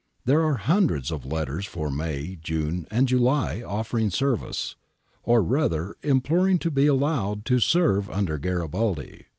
[0.25, 4.75] There are hundreds of letters for May, June, and July offering service,
[5.21, 9.27] or rather imploring to be allowed to serve under Garibaldi.